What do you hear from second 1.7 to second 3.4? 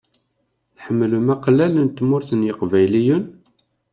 n Tmurt n yeqbayliyen?